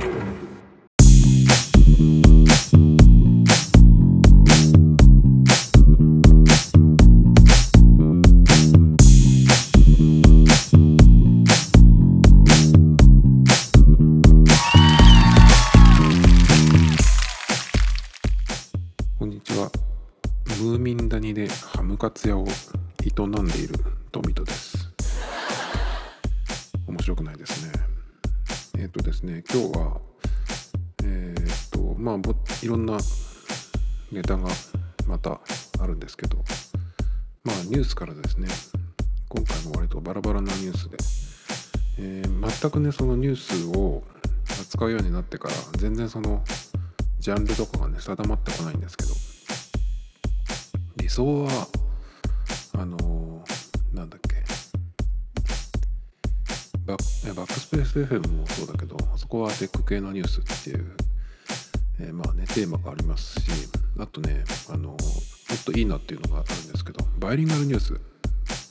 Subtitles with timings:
[0.00, 0.06] こ
[19.26, 19.70] んにちは。
[42.60, 44.02] 全くね、そのニュースを
[44.60, 46.44] 扱うようになってから、全然その、
[47.18, 49.10] ジャンルとかがね定まってこないんですけど。
[50.96, 51.68] 理想は
[52.74, 54.36] あのーなんだっけ。
[56.86, 60.96] バッバックスペース FM もそうだけどそこはテック系のニュースっていう、
[62.00, 63.50] えーまあねテーマがありますし
[63.98, 68.00] あとねあのもっといいなっていうのがあるんですけどバイリンガルニュース。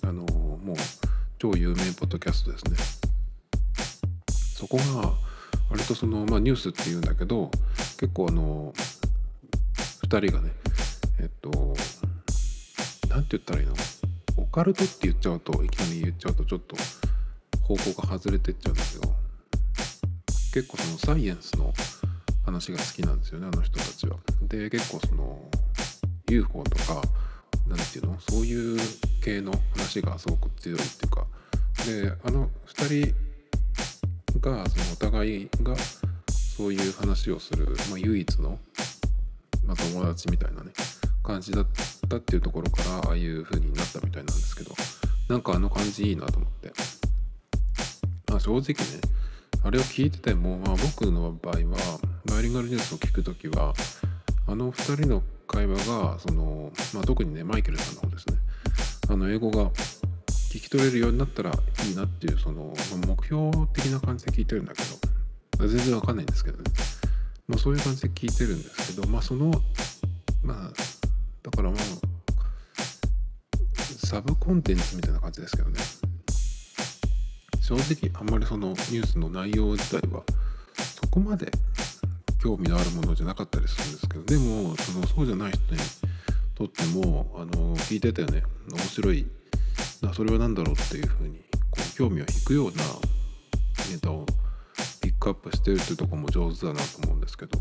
[0.03, 0.75] あのもう
[1.37, 3.08] 超有名ポッドキャストですね。
[4.59, 5.13] そこが
[5.69, 7.49] 割とその、まあ、ニュースっていうんだけど
[7.97, 8.73] 結構あの
[10.03, 10.51] 2人がね
[11.17, 11.49] えっと
[13.07, 13.73] なんて言ったらいいの？
[14.35, 16.75] オカルトって言っちゃうといきなり言っちゃうとちょっと
[17.61, 19.13] 方向が外れてっちゃうんですけど
[20.53, 21.73] 結構そのサイエンスの
[22.45, 24.17] 話が好きなんですよねあの人たちは。
[24.41, 25.39] で結構その
[26.29, 27.01] UFO とか
[27.65, 28.19] なんていうの？
[28.19, 28.77] そういう
[29.23, 31.25] 系の話がすごく強いっていうか。
[31.85, 33.28] であの2人
[34.39, 35.75] がそのお互いが
[36.57, 38.59] そういう話をする、まあ、唯一の、
[39.65, 40.71] まあ、友達みたいなね
[41.23, 41.67] 感じだっ
[42.09, 44.71] たっていうところからああいう風になったみたいなんですけど
[45.29, 46.71] なんかあの感じいいなと思って、
[48.29, 48.65] まあ、正直ね
[49.63, 53.73] あれを聞いてても、まあ、僕の場合はバイリンガルニュースを聞く時は
[54.47, 58.37] あの2人の会話がその、まあ、特にねマイケルさんの方ですね。
[59.09, 59.71] あの英語が
[60.49, 64.81] 聞き取れるようになったらいいなっていうその、ま目標的な感じで聞いてるんだけ
[65.59, 66.63] ど全然わかんないんですけどね、
[67.47, 69.51] まあ、そういう感じで聞いてるんですけどまあその
[70.41, 70.71] まあ
[71.43, 71.79] だからまあ
[74.05, 75.79] サブコンテンツみたいな感じですけどね。
[77.61, 80.23] 正直あんまりそのニュースの内容自体は
[80.75, 81.51] そこまで
[82.41, 85.81] 興味のあるものじゃなかったりするんですけどでもそのそうじゃない人に
[86.55, 88.41] とってもあの聞いててね。
[88.71, 89.27] 面白い
[90.13, 91.39] それは何だろうっていうふうに
[91.69, 92.83] こう興味を引くような
[93.91, 94.25] ネタを
[95.01, 97.59] ピックアップしてるっていうとこも上手だなと思うんですけど。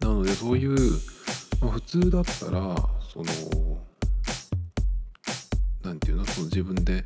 [0.00, 0.78] なのでそういう、
[1.60, 2.60] まあ、普通だったら
[3.12, 3.24] その
[5.82, 6.24] なんていうの？
[6.24, 7.04] その自分で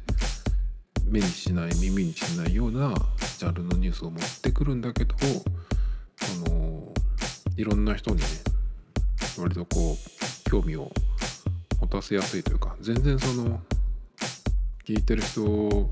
[1.06, 2.94] 目にしない耳にしないような
[3.38, 6.92] ジャンルのニュースを持ってくるんだけどその
[7.56, 8.22] いろんな人にね
[9.36, 10.92] 割とこう興味を
[11.82, 13.58] 持たせやすいというか全然その
[14.86, 15.90] 聞いてる人を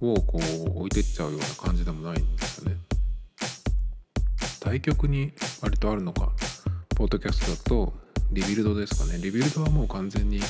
[0.00, 0.14] こ
[0.76, 2.76] う置いてっちゃうような感じでもないんですよね。
[4.60, 6.28] 対極に割とあるのが
[6.94, 7.92] ポッドキャストだと
[8.30, 10.40] リビルドですかねリビルドはもう完全に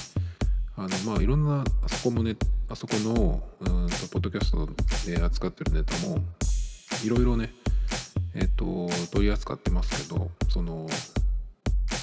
[0.77, 2.37] あのまあいろんなあそこもね
[2.69, 4.69] あそこのうんとポッドキャスト
[5.11, 6.19] で扱ってるネタも
[7.03, 7.55] いろいろね
[8.35, 10.87] えっ、と取り扱ってますけどその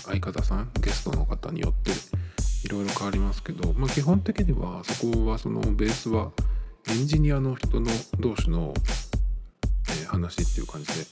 [0.09, 1.91] 相方さんゲストの方によって
[2.65, 6.31] いろいろ変わりますけど、まあ、基本的にはそこはそのベースは
[6.89, 8.73] エンジニアの人の同士の、
[10.01, 11.05] え話っていう感じで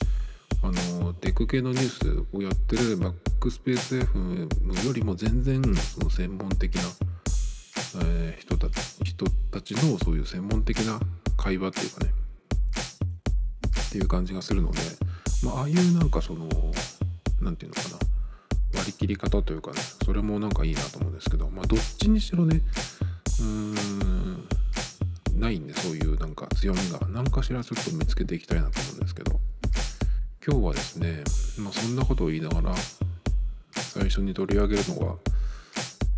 [0.63, 0.67] あ
[1.01, 6.81] のテック系のニュースをやってるバックスペース FM よりも全然その専門的な、
[8.03, 10.99] えー人たち人たちのそういう専門的な
[11.35, 12.13] 会話っていうかね
[13.87, 14.79] っていう感じがするので、
[15.43, 16.47] まああいうなんかその
[17.41, 18.16] なんていうのかな
[18.73, 22.61] 割り切り方というかねそれもなんかいいなと思うんですけどまあどっちにしろね
[23.39, 24.47] うーん
[25.39, 29.39] ないんでそういうなんか強みが何かしらちょっと見つけていきたいなと思うんですけど
[30.45, 31.23] 今日はですね、
[31.59, 32.75] まあ、そんなことを言いながら
[33.73, 35.15] 最初に取り上げるのは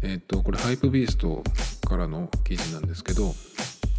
[0.01, 1.43] えっ、とこれハイプビースト
[1.87, 3.33] からの記事なんですけど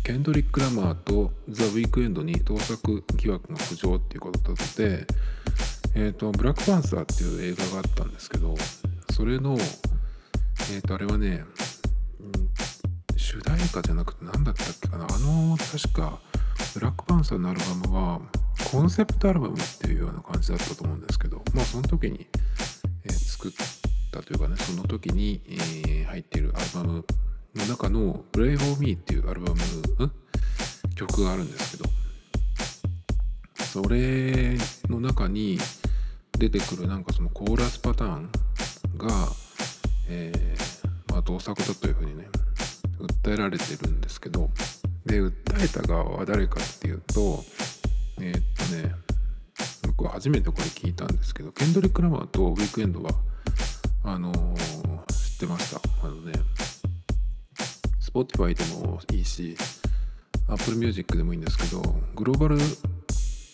[0.03, 5.07] ケンドリック・ラマーとザ・ウィークエンドに盗作疑惑が浮上っていうことで
[5.95, 8.55] えっ、と、ブラックパンサーっていう映画があったんですけど、
[9.13, 9.57] それの、
[10.73, 11.45] えっ、と、あれはね、
[12.21, 12.51] うん
[13.17, 16.21] 主題歌じゃなくて何だったっけかな、あの、確か、
[16.75, 18.21] ブラックパンサーのアルバムは、
[18.73, 22.27] コンセプトアルバムっていうような感じだったと思うんですけど、まあ、その時に、
[23.05, 23.53] えー作っ
[24.13, 27.05] たというかね、その時に、えー入っているアルバム
[27.55, 29.55] の中の、Play for Me っていうアルバム、
[30.07, 30.13] ん？
[30.95, 31.91] 曲があるんですけど、
[33.65, 34.57] それ
[34.89, 35.59] の中に
[36.41, 38.31] 出てくるなんかそのコーラスパターン
[38.97, 39.29] が、
[40.09, 42.29] えー、まあ、盗作だというふうにね
[42.99, 44.49] 訴えられてるんですけど
[45.05, 45.33] で訴
[45.63, 47.45] えた側は誰かっていうと
[48.23, 48.95] えー、っとね
[49.87, 53.11] 僕は初めてこれ聞いたんですけどケンドリック・ラマーとウィークエンドは
[54.03, 54.57] あのー、
[55.13, 55.81] 知ってました。
[56.03, 56.33] あのね
[58.01, 59.59] Spotify でもいいし
[60.49, 61.83] Apple Music でもいいんですけど
[62.17, 62.65] グローバルチ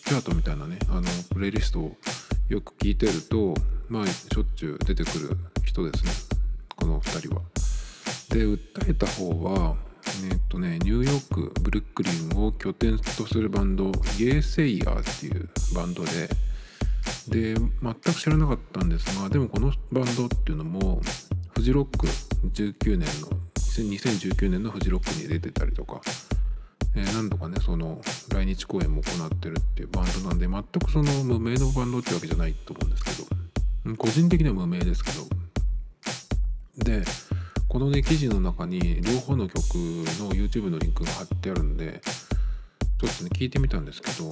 [0.05, 1.97] ャートみたいなねあのプレイリストを
[2.49, 3.53] よく聞いてると
[3.89, 6.11] まあしょっちゅう出てくる人ですね
[6.75, 7.41] この2人は。
[8.29, 8.59] で訴
[8.89, 9.75] えた方は
[10.29, 16.29] えっとねニューヨークブルックリンを拠点とするバンドゲーセイヤーっていうバンドで
[17.29, 21.01] で全く知らなかったんですがでもこのバンドっていうのも
[21.53, 22.07] フジロック
[22.53, 23.29] 19年の
[23.81, 26.01] 2019年のフジロックに出てたりとか、
[26.97, 33.11] えー、何度かねその来日公演も行ってるっていうバンドなんで全くその無名のバンドってわけじゃないと思うんですけ
[33.89, 35.27] ど個人的には無名ですけど。
[36.77, 37.03] で
[37.67, 42.01] このね記事の中に両方の曲の YouTube のリンクが貼ってあるんで
[42.99, 44.29] ちょっとね聞いてみたんですけど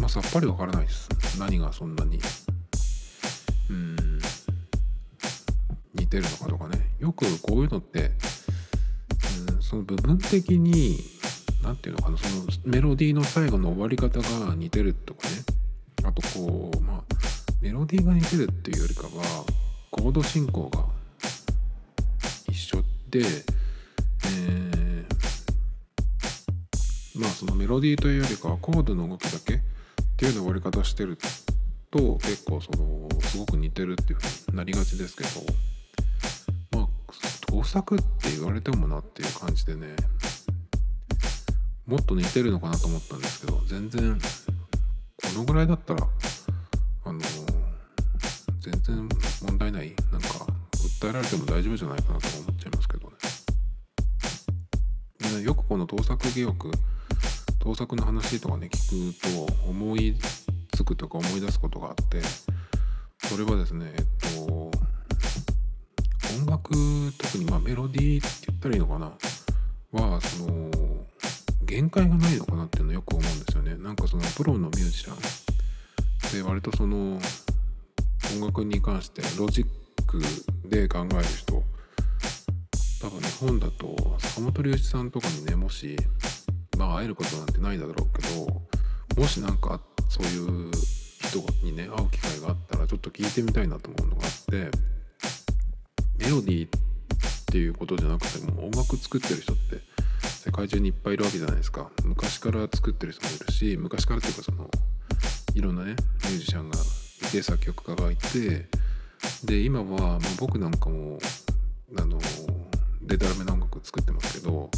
[0.00, 1.08] まあさっぱりわからないです。
[1.38, 2.20] 何がそんなに
[3.70, 4.18] うん
[5.94, 6.94] 似てるのかとかね。
[6.98, 8.10] よくこういうのって
[9.48, 10.98] うんその部分的に
[11.64, 15.34] 何て言うのかなそのメロディーの最後の終わり方が似てるとかね。
[16.04, 17.02] あとこうまあ
[17.62, 19.44] メロディーが似てるっていうよりかは
[19.90, 20.84] コード進行が
[22.50, 29.60] 一緒で、えー、まあそのメロディーというよりかはコードの動きだけっ
[30.18, 31.16] ていうような終わり方してる
[31.90, 35.24] と結構そのすごく似てるっていうふうになりがちですけ
[36.72, 36.88] どまあ
[37.46, 39.96] 盗作って言われてもなっていう感じでね
[41.86, 44.20] もっと似てるのかなと思ったんですけど全然こ
[45.36, 46.06] のぐらいだったら
[47.04, 47.20] あの
[48.60, 49.08] 全然
[49.42, 50.28] 問題ないなんか
[51.00, 53.14] 訴えられても大丈夫じゃないかなと思っちゃいますけどね。
[55.42, 56.70] よくこの盗作疑惑
[57.58, 60.16] 盗作の話とかね聞くと思い
[60.72, 62.22] つくとか思い出すことがあって
[63.28, 64.04] それはですねえっ
[64.46, 64.70] と
[66.38, 66.70] 音楽
[67.18, 69.12] 特にまあメロディーって言ったらいいのかな？
[69.92, 70.70] はその
[71.64, 73.76] 限界がないのかなっていうのよく思うんですよね。
[73.76, 76.42] なんかそのプロのミュージシャン。
[76.42, 77.18] で割とその
[78.36, 79.66] 音楽に関してロジッ
[80.06, 80.20] ク
[80.68, 81.62] で考える人。
[83.04, 85.94] 多分日本だと坂本龍一さんとかにねもし
[86.78, 89.78] まあ会えることなんてないだろうけどもし何か
[90.08, 90.70] そういう
[91.20, 94.70] 人にね会う機会があったらちょっと聞いてみたいなと思うのがあって
[96.16, 96.70] メロディーっ
[97.52, 99.80] ていうことじゃなくても音楽作ってる人って
[100.54, 101.90] 界中にいっぱいいるわけじゃないですか。
[102.04, 104.70] 昔から作ってる人もいるし昔からっていうかその
[105.54, 108.66] いろんなねミュージシャンがいて作曲家がいて
[109.44, 111.18] で今は、まあ、僕なんかも
[111.98, 112.20] あの
[113.02, 114.70] デタラメな音楽作ってますけど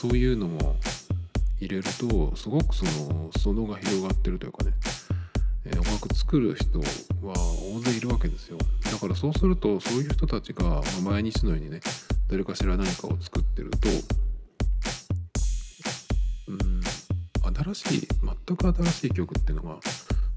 [0.00, 0.76] そういうのも
[1.60, 4.72] 入れるとすごくその裾が広がってるというかね、
[5.64, 6.78] えー、音楽作る人
[7.26, 7.34] は
[7.74, 8.58] 大勢いるわけですよ。
[8.84, 11.80] だからそうするとそういう人たちが、ま、毎日のようにね
[12.30, 13.88] 誰かしら何かを作ってると
[17.66, 18.08] 新しい
[18.46, 19.80] 全く新しい曲っていうのが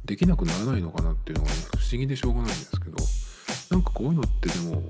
[0.05, 2.97] できなくならないのかなっていうのがね不思議でしょうがないんですけど
[3.69, 4.81] なんかこういうのってでも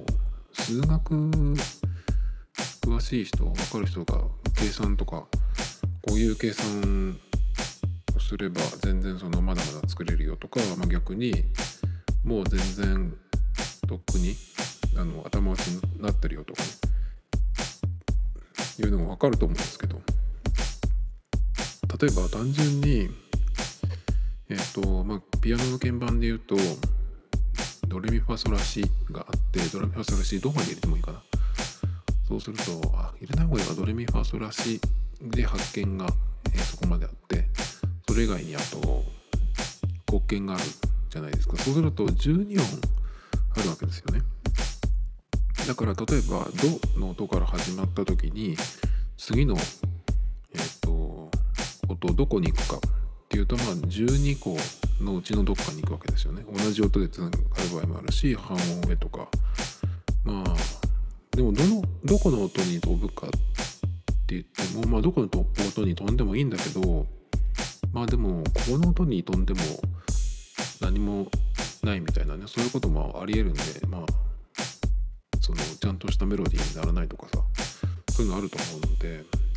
[0.54, 1.16] 数学
[2.82, 4.22] 詳しい人分かる人が
[4.56, 5.26] 計算とか
[6.08, 7.18] こういう計算
[8.16, 11.44] をすれば全然そのまだまだ作れるよとか、まあ、逆に
[12.24, 13.14] もう全然
[13.88, 14.36] とっくに
[14.98, 16.70] あの頭打ちになってるよとかね
[18.80, 20.00] いうのが分かると思うんですけど。
[22.02, 23.10] 例えば単純に
[24.50, 26.56] えっ、ー、とまあピアノの鍵盤で言うと
[27.90, 31.22] ドレミファソラシがあってドレミファソラシどこまで入れてもいいかな。
[32.26, 32.64] そうすると
[32.96, 34.80] あ入れない方がドレミファソラシ
[35.22, 36.06] で発見が、
[36.54, 37.48] えー、そこまであって
[38.08, 39.04] それ以外にあと
[40.08, 40.64] 黒鍵がある
[41.10, 41.58] じゃないですか。
[41.58, 42.66] そうすると12音
[43.58, 44.22] あるわけですよね。
[45.68, 46.48] だから例えば
[46.96, 48.56] 「ド」の音から始まった時に
[49.18, 49.58] 次の、
[52.02, 52.80] 音どこに行くかっ
[53.28, 54.58] ていうとまあ12個
[55.04, 56.44] のうちのどっかに行くわけですよね。
[56.52, 57.44] 同じ音でつながる
[57.76, 59.28] 場合もあるし半音上とか。
[60.24, 60.56] まあ
[61.36, 63.30] でもどのどこの音に飛ぶかっ
[64.28, 67.06] て言ってもまあどこの音に飛んでもいいんだけど
[67.94, 69.60] まあでもここの音に飛んでも
[70.82, 71.28] 何も
[71.84, 74.02] ないみたいなねそういうこともありえるんでまあ
[75.40, 77.40] そのちゃんとしたメロディーにならないとかさ
[78.12, 79.49] そういうのあると思うので。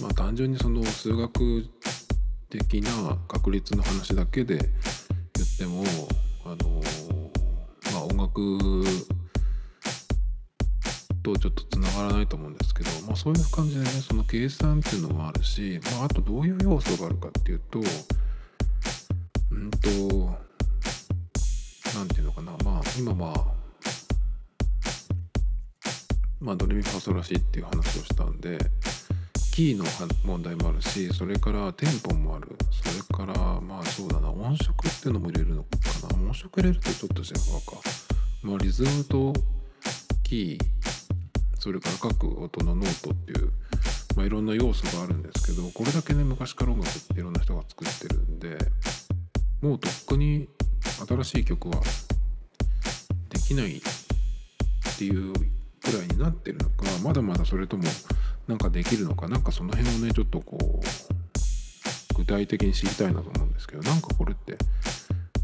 [0.00, 1.66] まあ単純にその数学
[2.50, 5.84] 的な確率の話だけで言っても
[6.44, 6.82] あの
[7.92, 8.84] まあ音楽
[11.22, 17.80] とちょっとつながらないと思うんですけど、まあ、そういう感じでねその計算っていうのもあるし、まあ、あとどういう要素があるかっていうと
[19.50, 19.88] うんと
[21.96, 22.52] 何て言うのかな。
[22.64, 23.56] まあ今まあ
[26.40, 28.58] まあドレミファソラシっていう話をしたんで
[29.56, 29.86] キーの
[30.22, 32.54] 問題もあるしそれからテンポもある。
[32.70, 34.30] それからまあそうだな。
[34.30, 35.68] 音色っていうのも入れるのか
[36.14, 36.28] な。
[36.28, 37.80] 音色入れるとちょっと違うか。
[38.42, 39.32] まあリズムと
[40.24, 40.60] キー
[41.58, 43.50] それから各音のノートっていう、
[44.14, 48.58] まあ、いろんな要素があるんですけどこれだけね昔から音楽っていろんな人が作ってるんで
[49.62, 50.50] もうとっくに
[51.08, 51.80] 新しい曲は
[53.30, 53.80] できないっ
[54.98, 57.84] ていうくらいになってるのかまだまだそれとも
[58.48, 59.28] なんかできるのか？
[59.28, 64.56] なんかその辺をねちょっとこう具体的に知りたいなと思うんですけどなんかこれって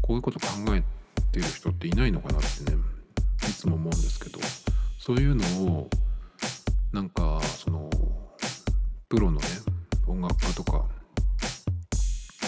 [0.01, 0.83] こういうこと考え
[1.31, 2.77] てる人っていないのかなってね
[3.43, 4.39] いつも思うんですけど
[4.99, 5.89] そういうのを
[6.91, 7.89] なんかその
[9.09, 9.47] プロのね
[10.07, 10.85] 音楽家とか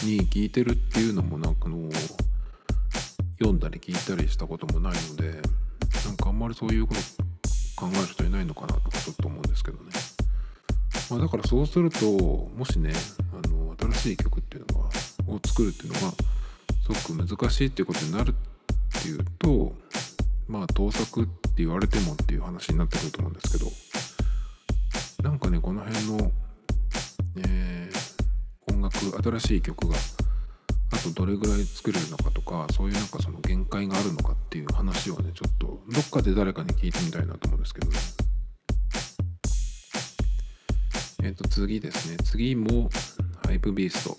[0.03, 1.89] に聞いてるっていうのもなんかの
[3.39, 5.41] 読んだり聞いたりしたこともないので
[6.05, 6.99] なんかあんまりそういうこと
[7.75, 9.91] 考える人いないのかなとかちょっと思うんですけどね、
[11.09, 12.05] まあ、だからそうすると
[12.57, 12.91] もしね
[13.31, 14.89] あの新しい曲っていうのが
[15.27, 16.13] を作るっていうのが
[16.93, 19.73] すごく難しいっていうことになるっていうと
[20.47, 23.63] まあ盗作って言われてもっていう話になってくると思うんですけ
[25.23, 26.31] どなんかねこの辺の、
[27.45, 28.97] えー、音楽
[29.39, 29.95] 新しい曲が
[30.91, 38.24] あとどれぐらい作れるのかとかそういうなんかその限界があるのかっていう話をねちょっとどっかで誰かに聞いてみたいなと思うんですけどね。
[41.25, 42.89] えっ、と次ですね次も
[43.45, 44.17] ハイプビースト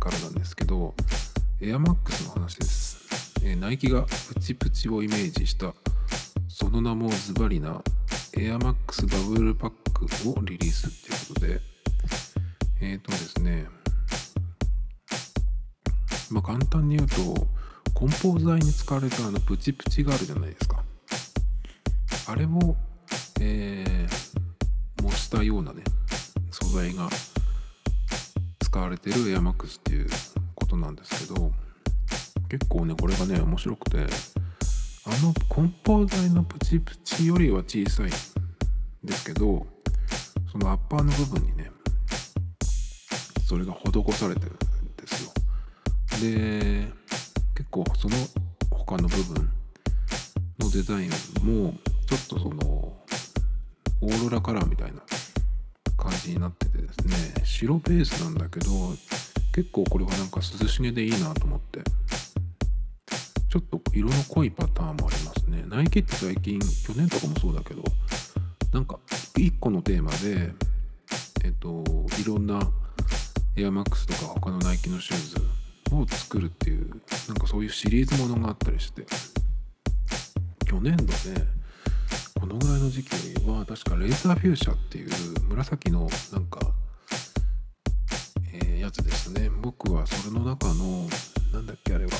[0.00, 0.94] からなんですけど
[1.60, 5.72] エアマックスの話です、えー、ナイキがプチプチをイメージした
[6.48, 7.80] その名もズバリな
[8.36, 11.60] エアマックスバブルパックをリリースっていうことで、
[12.80, 13.66] えっ、ー、とですね、
[16.30, 17.46] まあ簡単に言うと、
[17.94, 20.82] 梱包材に使われたあのプチプチがあるじゃないですか。
[22.28, 22.76] あれを、
[23.40, 25.82] えー、模したようなね、
[26.72, 27.06] 素材が
[28.64, 30.08] 使われてるエアマックスっていう
[30.54, 31.52] ことなんですけど、
[32.48, 38.10] 結構ね、これがね、面白くて、あの梱包材のプチプチよりは小さいん
[39.04, 39.66] ですけど
[40.50, 41.72] そのアッパーの部分にね
[43.44, 44.56] それが施されてるん
[44.96, 45.32] ですよ。
[46.22, 46.88] で
[47.56, 48.16] 結構その
[48.70, 49.50] 他の部分
[50.60, 51.10] のデザイン
[51.44, 51.74] も
[52.06, 52.96] ちょっとその
[54.00, 55.02] オーロラカラーみたいな
[56.02, 58.70] 感じになっててですね白ベースなんだけど
[59.54, 61.80] 結構これはなんか涼しげでいいなと思って。
[63.48, 65.62] ちょっと色の濃いパターンもありますね。
[65.68, 67.82] ナイキって最近去年とかもそうだけど
[68.72, 68.98] なんか
[69.34, 70.54] 1個のテーマで
[71.44, 71.84] えっと
[72.18, 72.58] いろんな
[73.56, 75.38] エアマックスとか他のナイキのシュー
[75.90, 76.88] ズを作るっていう
[77.28, 79.04] なんかそういうシリーズものがあったりして。
[80.72, 81.61] 去年度ね
[82.42, 83.14] このぐらいの時期
[83.48, 85.10] は確かレーザーフューシャっていう
[85.48, 86.58] 紫のなんか、
[88.52, 89.48] えー、やつでしたね。
[89.62, 91.06] 僕はそれの中の
[91.52, 92.10] なんだっけあれは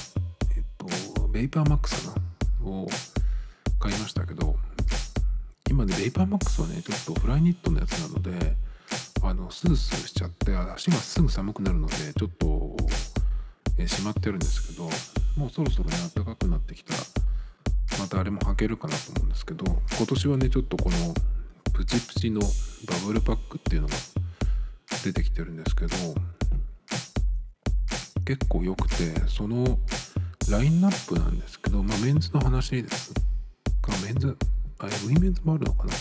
[0.54, 2.20] えっとベイパーマックスか
[2.64, 2.86] なを
[3.80, 4.54] 買いましたけど
[5.68, 8.54] 今ねベイパーマックスはねちょっとフライニットのやつなので
[9.24, 12.76] あのスースーしちゃって足がすぐ寒くなるのでちょっと、
[13.76, 14.84] えー、しまってるんですけど
[15.36, 17.00] もうそろそろね暖かくなってきたら
[17.98, 19.64] またあれも履けるかなと思うんですけど
[19.96, 21.14] 今年はねちょっとこの
[21.72, 22.46] プチプチのバ
[23.06, 23.94] ブルパックっていうのが
[25.04, 25.96] 出てきてるんですけど
[28.24, 29.78] 結構良くてその
[30.50, 33.12] ラインナップなんですけど、まあ、メンズの話です。
[33.82, 34.36] がメンズ
[34.78, 35.92] あれウィメンズもあるのかな。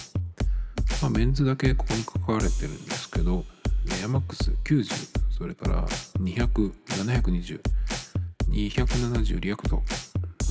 [1.01, 3.45] まあ、メンズだけここに書かれてるんですけど、
[4.01, 4.85] エアマックス90、
[5.31, 5.87] それから
[6.19, 7.61] 200、720、
[8.49, 9.81] 270リアクト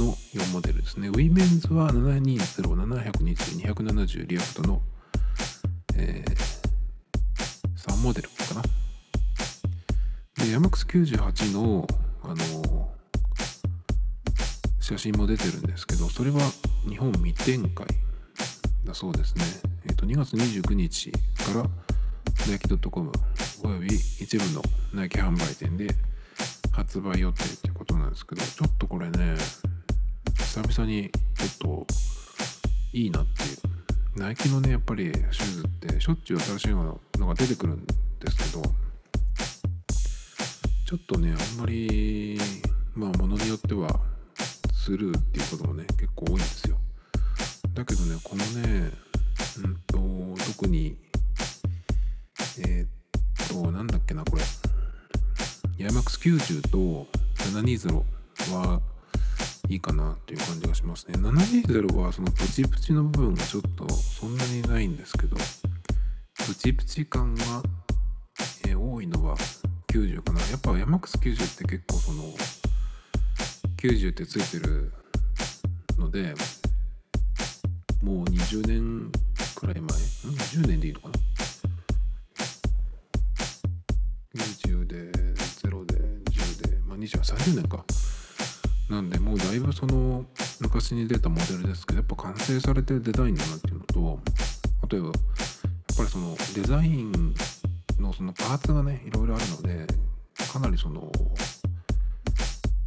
[0.00, 1.08] の4モデルですね。
[1.08, 4.80] ウィメンズは720、720、270リアクトの、
[5.94, 6.34] えー、
[7.76, 8.62] 3モデルかな。
[10.42, 11.86] で、エアマックス98の、
[12.22, 12.88] あのー、
[14.80, 16.40] 写真も出てるんですけど、それは
[16.88, 17.86] 日本未展開
[18.86, 19.44] だそうですね。
[19.84, 21.18] えっ、ー、と、2月29日か
[21.54, 21.68] ら
[22.48, 23.12] ナイキ .com
[23.64, 24.62] および一部の
[24.94, 25.94] ナイキ販売店で
[26.72, 29.36] 発売予定ということなんですけど、ちょっとこれね、
[30.38, 31.86] 久々にちょっと
[32.92, 33.58] いいなっていう。
[34.18, 37.94] ナイキのね、やっぱりシューズってしょっちゅう新しいのが出てくるんで
[38.28, 38.62] すけど、
[40.90, 42.36] ちょっとねあんまり
[42.96, 44.00] まあものによっては
[44.72, 46.76] スルーっていうこともね結構多いんですよ
[47.74, 48.90] だけどねこのね
[49.62, 50.96] うんと特に
[52.58, 54.42] えー、っとなんだっけなこれ
[55.78, 57.06] AirMax90 と
[57.52, 58.02] 720
[58.52, 58.80] は
[59.70, 61.14] いいかなっていう感じがしますね。
[61.16, 65.36] 720はそのプチプチの部分がちょっとそんなにないんですけど
[66.44, 67.44] プチプチ感が、
[68.66, 69.36] えー、多いのは
[69.92, 70.40] 90かな。
[70.40, 72.24] やっぱ AirMax90 って結構その
[73.76, 74.92] 90ってついてる
[75.96, 76.34] ので
[78.02, 79.12] もう20年
[79.54, 79.84] くらい前？
[79.84, 81.14] ん20年でいいのかな
[84.34, 85.12] ？90で
[85.62, 87.84] 0で10でまあ2030年か。
[88.90, 90.26] なんでもうだいぶその
[90.60, 94.20] 昔に出たモデルですけどやっぱ完成されてるデザインだなっていうのと
[94.90, 95.16] 例えばやっ
[95.96, 97.34] ぱりそのデザイン
[98.00, 99.86] のそのパーツがねいろいろあるので
[100.52, 101.12] かなりその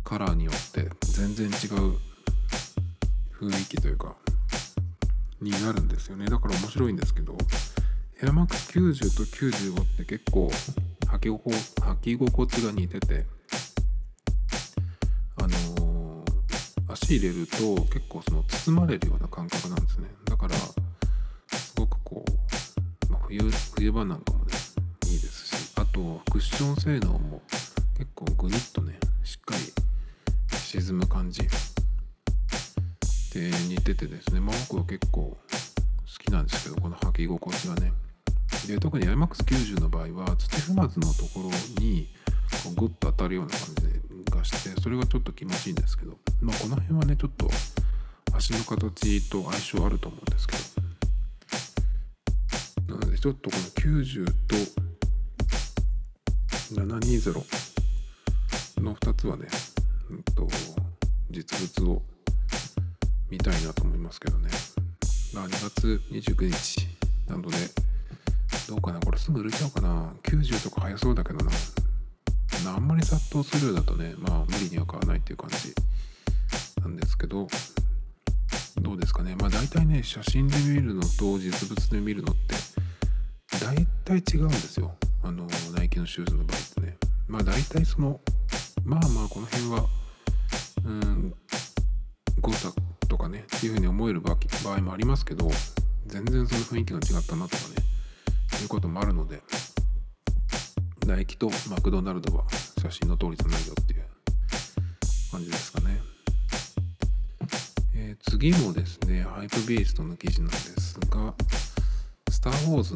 [0.03, 1.97] カラーによって全然違う
[3.39, 4.13] 雰囲気というか
[5.39, 6.25] になるんですよね。
[6.25, 7.37] だから面白いんですけど
[8.21, 10.49] AirMax90 と95って結構
[11.07, 13.25] 履き履き心地が似てて
[17.03, 20.07] 足入れると結構その包まれるような感覚なんですね。
[20.23, 22.23] だからすごくこ
[23.09, 23.41] う、まあ、冬
[23.75, 24.53] 冬場なんかもね
[25.07, 27.41] いいですしあとクッション性能も
[27.97, 29.61] 結構グニッとねしっかり
[30.57, 31.41] 沈む感じ。
[33.33, 35.37] で似ててですね、まあ、僕は結構好
[36.19, 37.91] きなんですけどこの履き心地がね。
[38.67, 41.49] で特に IMAX90 の場合は土踏まずのところ
[41.81, 42.07] に
[42.63, 43.92] こうグッと当たるような感じで
[44.43, 47.49] がしてそれがちょっと気持ちいいんですけど、まあ、この辺はねちょっと
[48.35, 50.57] 足の形と相性あると思うんですけ
[52.87, 53.63] どなのでちょっとこの
[54.03, 54.33] 90と
[56.73, 57.33] 720
[58.81, 59.47] の2つはね
[60.09, 60.49] うんと、
[61.31, 62.01] 実物を
[63.29, 64.49] 見たいなと思いますけどね。
[65.33, 66.85] まあ、2月29日
[67.27, 67.55] なので、
[68.67, 68.99] どうかな？
[68.99, 71.49] これすぐ売れちゃうかな ?90 とか早そうだけどな。
[72.71, 75.73] あんまり殺到するようだとね、まあ無理には買わないっていう感じ
[76.81, 77.47] なんですけど、
[78.81, 79.35] どうですかね。
[79.35, 82.55] まあ大体ね、写真で見るのと実物で見るのって、
[83.63, 83.75] 大
[84.21, 84.95] 体違うんですよ。
[85.23, 86.97] あの、ナイキのシューズの場合ってね。
[87.27, 88.19] まあ大体その
[88.85, 89.85] まあまあこの辺は
[90.85, 91.33] うん
[92.41, 92.71] 誤差
[93.07, 95.49] とかねっていうふうに思える場合もありますけど
[96.05, 97.75] 全然その雰囲気が違ったなとかね
[98.61, 99.41] いうこともあるので
[101.05, 102.45] ナイキとマクドナルドは
[102.81, 104.03] 写真の通りじゃないよっていう
[105.31, 105.99] 感じですかね、
[107.95, 109.23] えー、次もですね。
[109.23, 111.33] ハイプビーストの記事なんですが
[112.29, 112.95] 「スター・ウォーズ」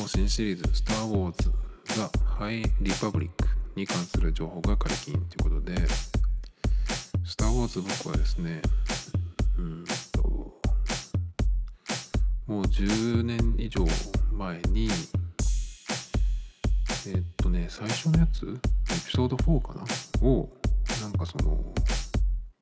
[0.00, 1.50] の新シリーズ「スター・ウォーズ・
[1.96, 5.86] ザ・ハイ・リパブリック」に関する情報が解禁ということで、
[7.24, 8.60] スター・ウォーズ僕はですね、
[9.58, 10.22] うんと、
[12.46, 13.86] もう10年以上
[14.32, 14.88] 前に、
[17.06, 19.84] えっとね、最初のやつ、エピソード4かな？
[20.28, 20.48] を、
[21.00, 21.64] なんかその、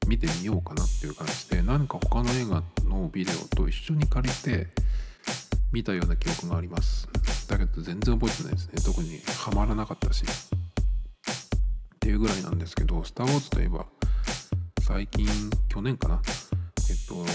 [0.07, 4.68] 見てみようかなっていう感じで、何か他の映画のビデオと一緒に借りて、
[5.72, 7.09] 見たような記憶があります。
[7.48, 8.83] だけど全然覚えてないですね。
[8.85, 10.24] 特にハマらなかったし。
[10.24, 13.85] っていうぐらいなんですけど「スター・ウォーズ」といえば
[14.81, 15.27] 最近
[15.68, 16.22] 去年かな？
[16.88, 17.27] えっと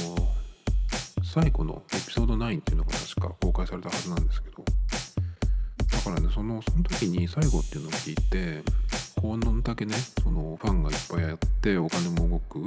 [1.24, 4.64] 最後のエピソード9っていうのが確か公開されたはずなんですけど
[6.04, 8.62] からねそのその時に最後っていうのを聞いて
[9.16, 12.64] こんだけねそのファンがいっぱいやってお金も動く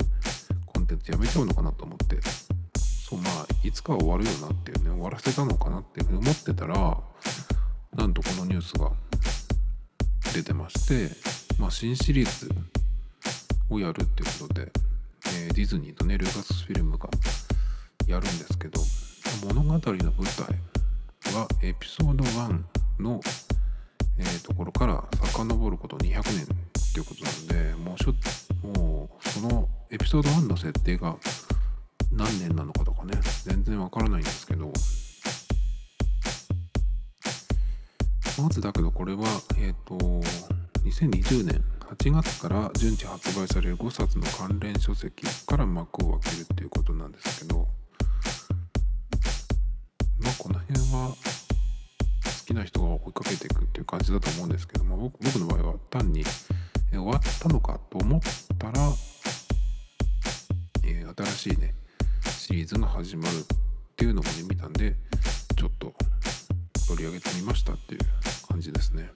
[0.67, 2.19] コンテンツやめちゃうのかなと思って。
[3.09, 6.99] そうまあいつかは終わるよなっていうね終わらせたのかなっていうふうに思ってたら
[7.95, 8.91] なんとこのニュースが
[10.35, 11.15] 出てまして
[11.59, 12.51] まあ、新シリーズ
[13.71, 14.71] をやるっていうことで、
[15.27, 17.09] えー、ディズニーとねルーカスフィルムが
[18.07, 18.81] やるんですけど
[19.47, 23.21] 物語の舞台はエピソード1の、
[24.19, 28.15] えー、ところから遡ること200年っていうことなんでもうしょ
[28.67, 31.17] もうそのエピソード1の設定が
[32.13, 34.73] 何年なのかとかね全然わからないんですけど
[38.43, 39.25] まずだけどこれは
[39.59, 39.97] えっ、ー、と
[40.85, 41.65] 2020年
[41.99, 47.67] 8月から順次発売される5冊の関連書籍から幕を開けるっていうことなんですけど
[50.19, 51.15] まあこの辺は
[52.47, 58.21] きな人が追いかけていくっていう感じだと思うんですけども僕僕の場合は単に終わったのかと思っ
[58.57, 58.81] たら、
[60.85, 61.75] えー、新しいね
[62.25, 63.43] シリーズが始まるっ
[63.97, 64.95] ていうのもね見たんで
[65.57, 65.93] ちょっと
[66.87, 68.01] 取り上げてみましたっていう
[68.47, 69.11] 感じですね。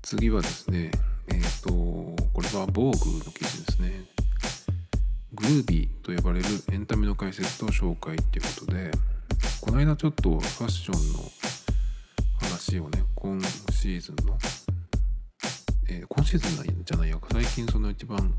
[0.00, 0.90] 次はですね
[1.28, 1.70] えっ、ー、と
[2.32, 4.04] これは防具の記事ですね
[5.34, 8.90] グルービーと呼ばれるエンタメの解説と紹介っていうことで
[9.64, 11.20] この間ちょっとファッションの
[12.38, 14.36] 話をね今シーズンの、
[15.88, 18.34] えー、今シーズンじゃないや最近その一番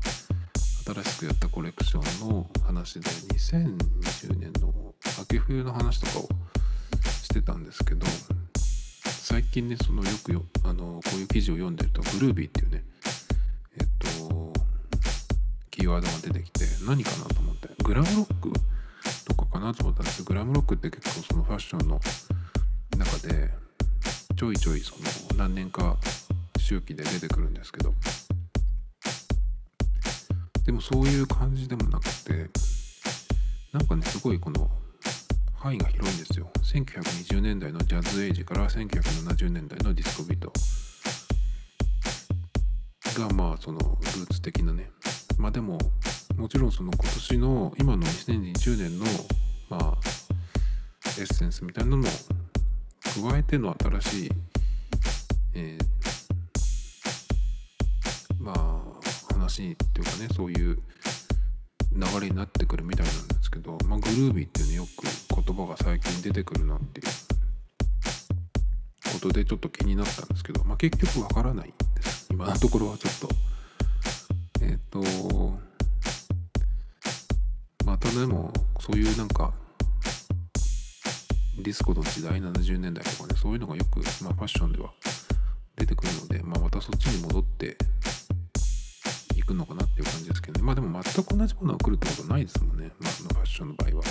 [0.86, 4.72] 新しくやったコレクションの話で2020年の
[5.20, 6.28] 秋冬の話とかを
[7.02, 8.06] してたんですけど
[9.04, 12.84] 最近ねそのよくよあのこういう記事を読んでるとグルービーっていうね
[13.80, 14.52] えっと
[15.72, 17.66] キーワードが出てきて何かなと思って。
[17.82, 18.52] グラムロック
[19.58, 22.00] かなと思ったんですけどグラムロックって結構そのファッションの
[22.98, 23.50] 中で
[24.36, 24.94] ちょいちょいそ
[25.32, 25.96] の何年か
[26.58, 27.94] 周期で出てくるんですけど
[30.64, 32.50] でもそういう感じでもなくて
[33.72, 34.70] なんかねすごいこの
[35.54, 36.48] 範囲が広いんですよ。
[36.62, 40.52] 1920年代のジャズエイジから1970年代のディスコビート。
[43.18, 44.90] がまあそのルーツ的なね。
[45.38, 45.78] まあでも
[46.36, 49.06] もちろんその今年の今の2020年の
[49.68, 49.98] まあ
[51.18, 52.04] エッセンスみたいなのも
[53.02, 54.30] 加えての新しい、
[55.54, 55.84] えー、
[58.42, 58.80] まあ
[59.34, 60.78] 話っていうかねそういう
[61.92, 64.88] 流れになってくるみたいなんですけど、まあ、グルービーっていうねよく
[65.34, 67.06] 言葉が最近出てくるなっていう
[69.14, 72.28] ことでちょっと気になったんですけど、まあ、結局わからないんです。
[72.30, 73.28] 今のところはちょっと
[74.60, 75.00] えっ、ー、と
[78.06, 79.52] またでもそういうなんか
[81.58, 84.90] ディスコの時代70年代とかねそういうのがよく、まあ、ファッションでは
[85.76, 87.76] 出てくるので、まあ、またそっちに戻って
[89.34, 90.64] いくのかなっていう感じですけどね。
[90.64, 94.02] まあでも全く同じものが来るってことはないですもんね、まあ、のファッションの場合は。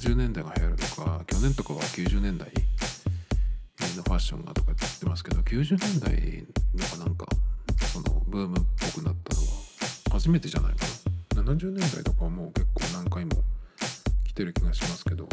[0.00, 2.48] 70年代が流行るとか去年とかは90年代
[3.96, 7.26] のファッションがとかって言ってますけど90年代のかなんか
[7.86, 9.46] そのブームっぽくなったのは
[10.10, 11.01] 初めてじゃないかな。
[11.42, 13.32] 70年代とかはもう結構何回も
[14.24, 15.28] 来てる気がしますけど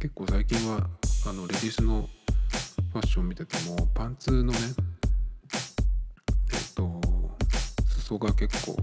[0.00, 0.88] 結構最近は
[1.26, 2.08] あのレディースの
[2.92, 4.58] ファッション見ててもパンツのね
[6.52, 7.00] えっと
[8.00, 8.76] 裾が結構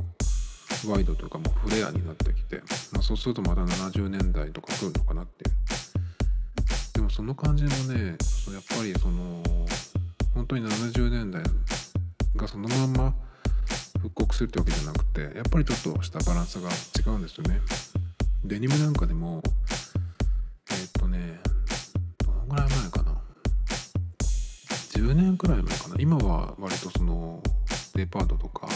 [0.90, 2.58] ワイドというかもうフレアになってきて、
[2.92, 5.44] まあ、そうするとまた70年代とか来るのかなって
[6.94, 8.18] でもその感じもねやっ
[8.70, 9.44] ぱりその
[10.34, 11.44] 本当に70年代
[12.36, 13.14] がそのまんま
[14.02, 17.62] 復刻するってわけじゃなくてやっぱりちょっとしたバランスが違うんですよね
[18.44, 19.42] デニムなんかでも
[20.72, 21.40] えっとね。
[22.24, 23.22] どんぐらい前かな
[24.94, 27.42] 10年くらい前かな今は割とその
[27.96, 28.68] デパートとか、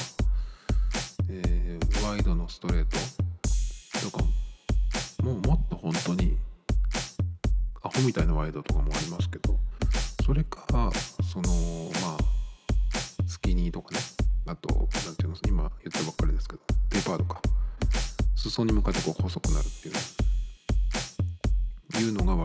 [1.29, 2.97] えー、ワイドのストレート
[4.11, 4.23] とか
[5.23, 6.37] もうもっと本当に
[7.81, 9.34] アホみたいなワイドとかもありますけど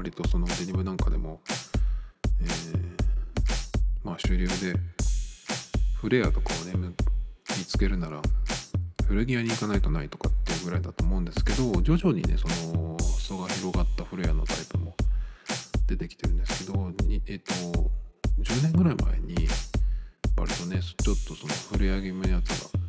[0.01, 1.43] 割とそのデニムなんかでも、
[2.41, 2.91] えー
[4.03, 4.55] まあ主流で
[6.01, 6.73] フレアとかをね
[7.59, 8.23] 見つけるなら
[9.07, 14.95] 古着屋に行かないとないとかっていうぐらいだと思うんですけど徐々にねその裾が広がったフレアのタイプも
[15.87, 16.91] 出てきてるんですけど
[17.27, 17.53] えっと
[18.43, 19.49] 10年ぐらい前に
[20.35, 22.81] 割とねちょっとそのフレア気味のやつが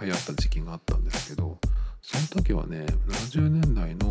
[0.00, 1.58] 流行った時期があったんですけど
[2.00, 2.86] その時はね
[3.34, 4.10] 70年代の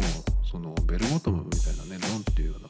[0.53, 2.69] そのベルボトムみたいなねドンっていうような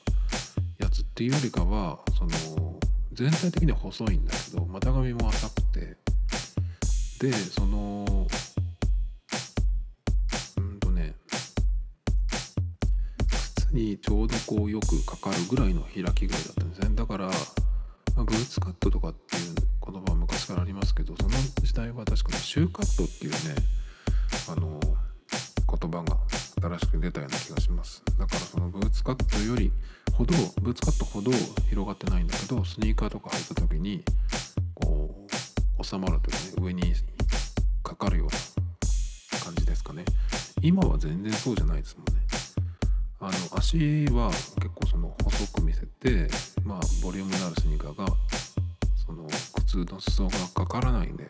[0.80, 2.80] やつっていうよりかはその
[3.12, 5.98] 全体的には細いんだけど股上も浅くて
[7.20, 8.26] でその
[10.58, 11.14] うんとね
[13.58, 16.96] 靴にちょうどこうよくかかるぐらいの開き具合だったんですね。
[16.96, 17.34] だから、ま
[18.22, 23.62] あ、ブーツカットとかっていう言葉は昔からありますけどその時代は確かにシューカットっていうね
[24.48, 26.18] あの言葉が
[26.64, 28.02] 新しく出たような気がします。
[28.18, 29.70] だからそのブーツカットより
[30.14, 31.30] ほどブーツカットほど
[31.70, 34.02] 広がってないんだけどスニーカーとか履いた時に
[34.74, 35.28] こ
[35.78, 36.94] う収まるというね上に
[37.84, 38.28] かかるよう
[39.36, 40.06] な感じですかね。
[40.62, 42.26] 今は全然そうじゃないですもんね。
[43.20, 46.30] あの足は結構その細く見せて
[46.64, 48.06] まあボリュームのあるスニーカーが
[49.06, 49.28] その
[49.66, 51.28] 靴の裾がかからないんで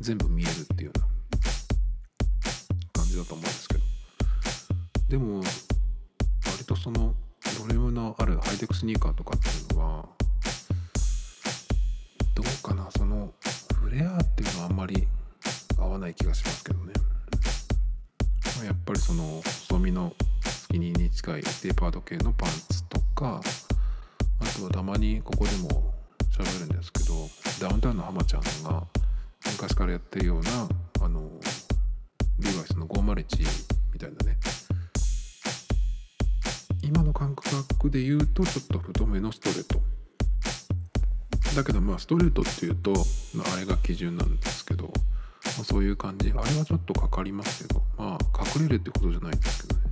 [0.00, 1.06] 全部見えるっていうような
[2.92, 3.75] 感じだと思うんですけど。
[5.08, 7.14] でも割とその
[7.60, 10.08] ボリュームのあるハイテクスニーカーとかっていうのは
[12.34, 13.32] どうかなその
[13.82, 15.06] フレアっていうのはあんまり
[15.78, 16.92] 合わない気がしますけどね。
[18.56, 20.12] まあやっぱりその細身の
[20.44, 23.40] スキニーに近いデパート系のパンツとか
[24.40, 25.94] あとはたまにここでも
[26.30, 27.14] 喋るんですけど
[27.60, 28.82] ダウンタウンの浜ちゃんが
[29.52, 30.50] 昔からやってるような
[31.04, 31.30] あの
[32.40, 33.24] リバイスの501
[33.92, 34.36] みたいなね
[36.86, 39.80] 今の感覚で言うとちょっと太めのストレート。
[41.56, 42.92] だけどまあストレートっていうと
[43.52, 44.90] あれが基準なんですけど、ま
[45.62, 49.86] あ、そういう感じあれはちょっとかかりますけどまあ隠れるってことじゃないんですけどね。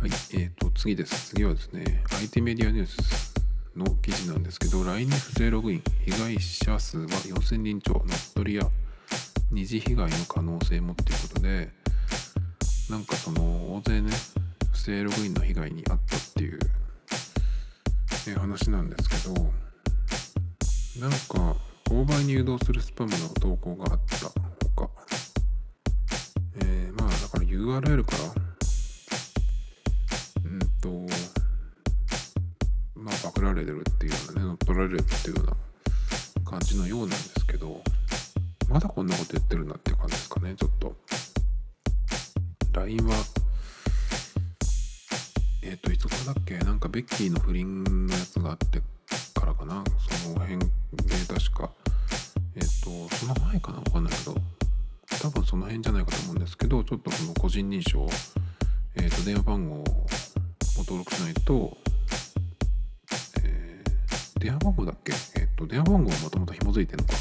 [0.00, 1.30] はいえーと次です。
[1.30, 3.34] 次はですね IT メディアニュース
[3.76, 8.68] の記事なんですけど LINE に不正ログイン被害者数は4000人超乗っ取りや
[9.50, 11.81] 二次被害の可能性もっていうことで
[12.92, 13.40] なんかその
[13.76, 14.10] 大勢ね
[14.70, 16.58] 不正ログインの被害に遭ったっていう、
[18.28, 19.32] え話なんですけど
[21.00, 24.26] なんか購買に誘導するスパムの投稿があった
[24.76, 24.90] ほか
[26.56, 28.24] えー、まあだから URL から
[30.44, 31.14] うんと
[32.94, 35.56] まあパクられてるっていうようなね乗っ取られるっていうような
[36.44, 37.80] 感じのようなんですけど
[38.68, 40.21] まだこんなこと言ってるなっていう感じ
[42.82, 43.14] LINE は
[45.62, 46.58] えっ、ー、といつ頃だっけ？
[46.58, 48.80] なんかベッキーの不倫のやつがあって
[49.38, 49.84] からかな？
[50.24, 50.66] その辺で
[51.28, 51.70] 確か。
[52.56, 53.78] えっ、ー、とその前かな？
[53.78, 54.34] わかんないけど。
[55.22, 58.08] 多分その辺じゃないかと思うんですけどちょっとその個人認証
[58.96, 59.84] えっ、ー、と電話番号を
[60.78, 61.76] 登録しないと、
[63.44, 63.84] え、
[64.40, 65.12] 電話番号だっけ？
[65.40, 67.14] えっ、と電話番号はもともと紐づいてるのか。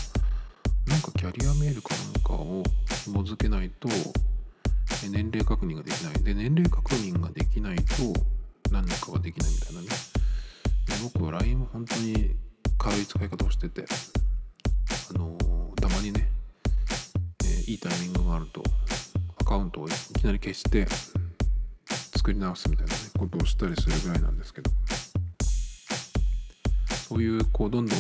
[27.62, 28.00] こうどんどん、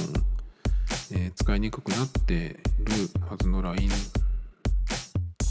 [1.11, 3.89] えー、使いにくくなってるはずの LINE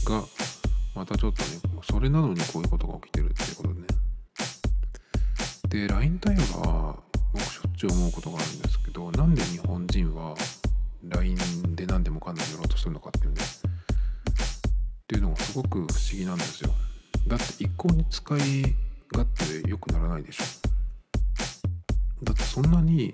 [0.05, 0.25] が
[0.97, 1.49] またちょっとね
[1.89, 3.87] それなのにこういうことが起きてるっていうことでね。
[5.87, 6.97] で LINE 対話は
[7.33, 10.35] 僕しょっちゅう思うことがあるんですけどなんで日本人は
[11.05, 11.37] LINE
[11.77, 13.41] で何でもかんでもやろうとするのかっていうね。
[13.45, 16.71] っていうのがすごく不思議なんですよ。
[17.29, 18.41] だって一向に使い
[19.13, 19.29] 勝
[19.63, 20.45] 手良くならないでしょ。
[22.25, 23.13] だってそんなに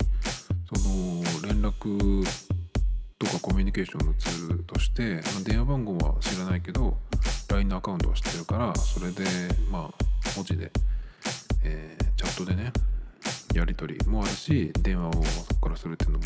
[0.78, 2.26] その連絡
[3.18, 6.96] とかコミュニケーションのツールとして電話番号は知らないけど
[7.48, 9.24] LINE のアカウントは知ってるからそれで
[9.70, 10.04] まあ
[10.36, 10.70] 文字で、
[11.64, 12.72] えー、チャットでね
[13.54, 16.24] やり取りもあるし電話をそこからするっていうのも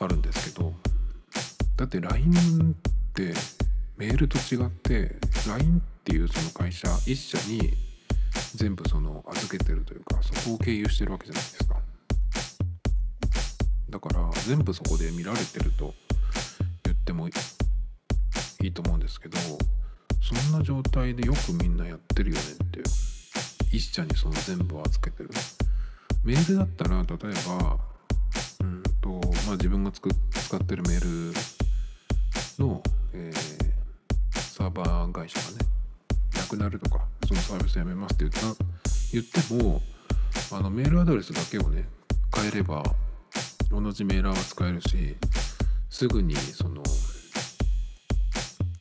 [0.00, 0.72] あるんですけど
[1.76, 3.34] だって LINE って
[3.96, 5.16] メールと違って
[5.48, 7.72] LINE っていうその会社一社に
[8.54, 11.76] 全部その預けてるというかそこを経由してるわけじゃないですか。
[13.96, 15.94] だから全部そこで見られてると
[16.84, 17.32] 言ってもい
[18.60, 19.38] いと思うんですけど
[20.20, 22.80] そんな状態でよくみんなやってるよねって
[23.72, 25.30] 一社にその全部を預けてる。
[26.24, 27.06] メールだったら例え
[27.48, 27.78] ば
[28.60, 29.08] うんと
[29.46, 31.30] まあ自分がつく使ってるメー
[32.60, 32.82] ルの、
[33.14, 35.66] えー、サーバー会社がね
[36.34, 38.62] なくなるとかそのサービスやめますって言った
[39.12, 39.80] 言っても
[40.52, 41.88] あのメールアドレスだけをね
[42.34, 42.82] 変えれば
[43.70, 45.16] 同じメーラーは使えるし
[45.90, 46.82] すぐにその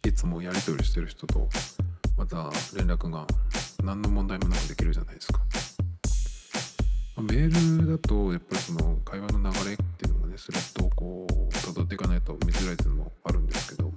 [0.06, 1.48] いつもやり取りしてる人と
[2.18, 3.26] また連絡が
[3.84, 5.42] 何の問題もなくできるじゃないですか。
[7.18, 13.92] メールだとやっぱりその会話の流れっていうのがねスレッドをこう辿っていかないと見づらいっていうのもあるんですけど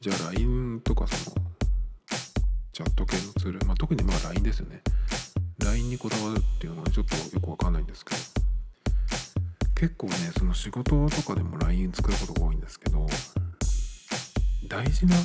[0.00, 1.36] じゃあ LINE とかその
[2.72, 4.80] チャット系のツール、まあ、特にまあ LINE ですよね
[5.58, 8.31] LINE にこだわるっていうのはちょっとよくわかんないんですけど
[9.82, 13.04] 結構ねその仕事とかでも LINE 作ることが多いんですけど
[14.68, 15.16] 大事な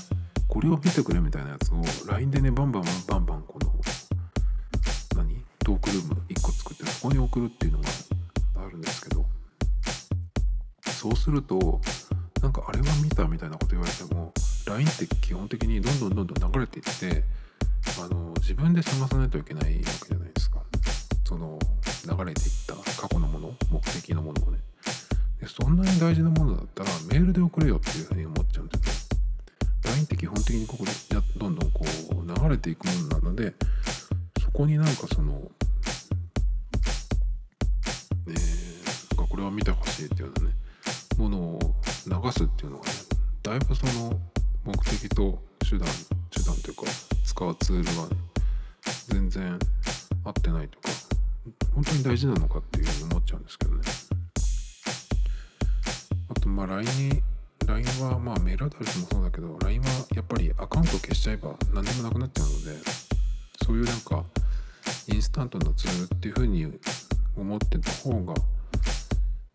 [0.47, 3.71] これを見てくれみたいなやつを LINE でねバンバンバンバンこの
[5.15, 5.45] 何？
[5.59, 7.85] トークルーム1個作ってそこに送るっていうのが
[8.65, 9.27] あるんですけど
[10.89, 11.79] そうすると
[12.41, 14.33] なんかあれは見たみたいなこと言われても
[14.65, 17.23] LINE って基本的にどんどんどんどん流れていって
[18.03, 20.63] あの自分で探さないといけないわけじゃないですか。
[21.25, 21.59] その
[22.07, 22.75] 流れていった。
[23.01, 24.59] 過去のもの目的のものをね。
[25.39, 29.17] でそんなに大事なものだったらメールで送れよっていうふうに思っちゃうんですよ
[29.85, 30.91] LINE って基本的にここで
[31.37, 33.53] どんどんこう流れていくものなので
[34.41, 35.33] そこになんかその
[38.25, 38.33] ね
[39.15, 40.55] なんかこれは見てほしいっていうようなね
[41.17, 41.59] ものを
[42.07, 42.91] 流すっていうのがね
[43.43, 44.19] だいぶその
[44.65, 45.87] 目的と手段
[46.31, 46.83] 手段というか
[47.23, 48.21] 使うツールが、ね、
[49.07, 49.59] 全然
[50.23, 51.06] 合ってないというか
[51.73, 53.81] 本当に大事なのかっていうふうに思っちゃうんですけどね。
[56.29, 57.23] あとまあ LINE に
[57.65, 62.77] LINE はまあメールアドレスもそうだけど LINE はやっぱりアカウント消しちゃえば何でもなくなっちゃうので
[63.65, 64.23] そういうなんか
[65.07, 66.65] インスタントなツールっていうふうに
[67.35, 68.33] 思ってた方が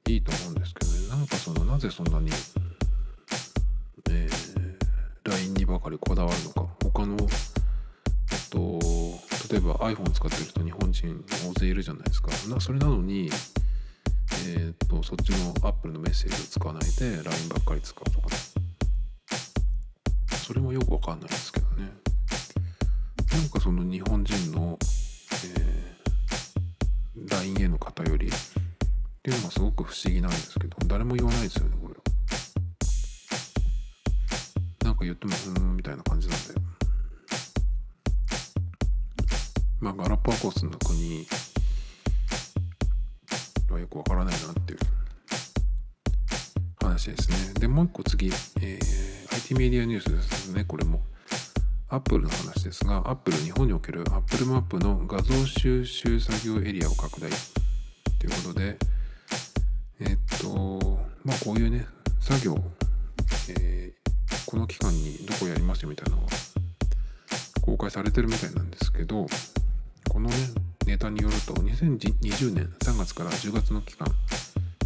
[0.08, 1.08] いいと思うんですけどね。
[1.08, 2.30] なんかそのなぜそんなに、
[4.10, 6.66] えー、LINE にばかりこだわるのか。
[6.82, 8.78] 他のえっと
[9.52, 12.30] 例えば iPhone 使ってる人日本人大勢いるじゃないですか。
[12.48, 13.28] なそれなのに
[14.46, 18.36] えー、っとそっちの Apple のメッセージを使わないで LINE ばっかり使うとかね。
[20.46, 21.90] それもよくわかんないですけどね。
[23.30, 24.78] なんかその日本人の、
[25.54, 28.30] えー、LINE への偏りっ
[29.22, 31.94] ていうのがすごく不思議なんですけど誰も言わないですよねこれ
[34.82, 36.71] なんか言ってもうんみたいな感じなんで。
[39.82, 41.26] まあガラパゴスの国
[43.68, 44.78] はよくわからないなっていう
[46.80, 47.54] 話ですね。
[47.58, 48.28] でもう一個次、
[48.60, 50.64] えー、IT メディアニュースですね。
[50.64, 51.02] これも。
[51.88, 57.28] Appleの話ですが、 Apple 日本における Apple マップの画像収集作業エリアを拡大。
[58.18, 58.78] ということで、
[60.00, 61.84] えっと、まあこういうね、
[62.18, 62.56] 作業、
[63.50, 66.28] えー、この期間にどこやりますよみたいなのが
[67.60, 69.26] 公開されてるみたいなんですけど、
[70.12, 70.36] このね、
[70.86, 74.06] ネタによると、2020年3月から10月の期間、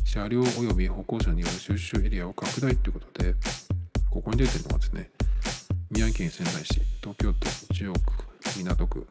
[0.05, 3.35] 車両及び歩行者による収集エリアを拡大ということで、
[4.09, 5.11] ここに出てるのがですね、
[5.91, 8.01] 宮城県仙台市、東京都中央区、
[8.57, 9.07] 港区、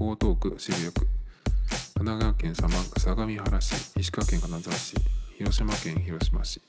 [0.00, 1.06] 江東区、渋谷区、
[1.96, 2.68] 神奈川県相
[3.26, 4.96] 模原市、石川県金沢市、
[5.36, 6.62] 広島県広島市、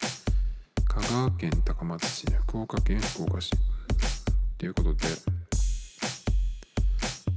[0.83, 3.51] 香川県高松市、福岡県福岡市
[4.57, 5.07] ということで、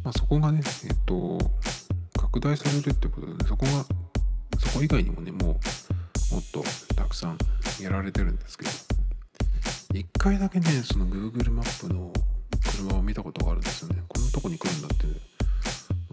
[0.06, 1.36] まあ、そこがね、えっと、
[2.16, 3.72] 拡大されるってことで、ね、そこが、
[4.60, 5.38] そこ以外にもね、も
[6.30, 6.62] う、もっと
[6.94, 7.38] たくさん
[7.82, 8.70] やられてるんですけど、
[9.94, 12.12] 一回だけね、その Google マップの
[12.70, 14.00] 車を見たことがあるんですよね。
[14.06, 15.14] こんなとこに来るんだってね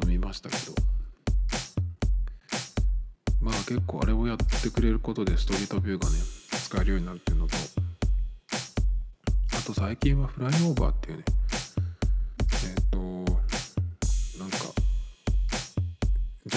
[0.07, 0.73] 見ましたけど。
[3.41, 6.15] まあ結構あれをやってくれることでストリートビューがね、
[6.51, 7.55] 使えるようになるっていうのと、
[9.55, 11.25] あと最近はフライオーバーっていうね、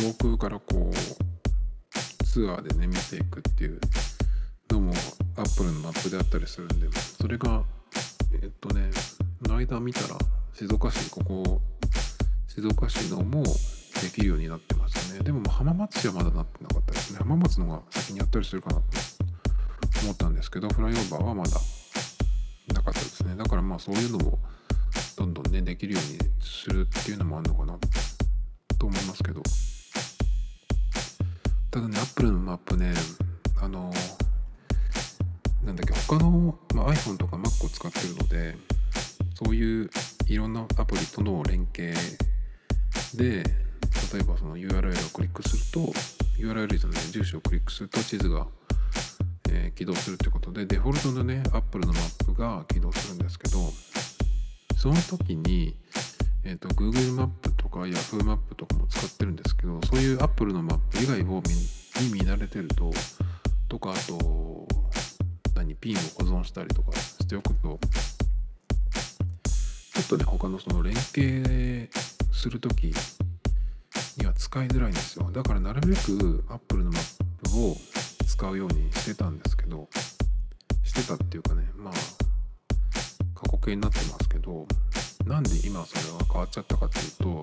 [0.01, 3.81] 上空からこう、ツアーでね、見ていくっていう
[4.71, 4.93] のも
[5.37, 7.63] アップルのマップであったりするんでそれが
[8.43, 8.91] えっとね
[9.43, 10.19] この間見たら
[10.55, 11.61] 静岡市ここ
[12.49, 15.25] 静岡市のもできるようになってますよね。
[15.25, 17.19] でも浜松市はまだなってなかったですね。
[17.19, 18.83] 浜松のが先にやったりするかなと
[20.03, 21.51] 思ったんですけどフライオーバーはまだ
[22.75, 23.37] なかったですね。
[23.37, 24.39] だからまあそういうのも
[25.17, 27.79] どんどんねできるようにするっていうのもあるのかな
[28.79, 29.43] と思いますけど。
[31.77, 32.95] ただねアップルのマップね
[33.61, 33.93] あの
[35.63, 38.57] なんだっけ他の、まあ、iPhone とか Mac を使ってるので
[39.35, 39.91] そういう
[40.27, 41.95] いろんなアプリとの連携
[43.15, 43.43] で
[44.11, 45.93] 例えばその URL をクリックすると
[46.39, 48.47] URL じゃない住所をクリックすると地図が、
[49.51, 53.59] えー、起動するってことでデフォルトのね Apple のマップが起動するんですけど
[54.79, 55.77] その時に、
[56.43, 61.43] えーと、Google マップか Yahoo マップとかも使ってるんですけどそういう Apple のマップ以外を
[62.01, 62.91] に見慣れてると
[63.69, 64.67] とかあと
[65.63, 67.79] にピンを保存したりとかしておくと
[69.95, 71.91] ちょっとね他のその連携
[72.33, 72.93] する時
[74.19, 75.31] には使いづらいんですよ。
[75.33, 77.77] だからなるべく Apple のマップを
[78.27, 79.89] 使うようにしてたんですけど
[80.85, 81.95] してたっていうかねまあ
[83.35, 84.67] 過去形になってますけど
[85.27, 87.43] なんで今それが変わっちゃったかっていうとこ